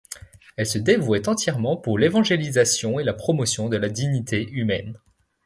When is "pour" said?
1.77-1.99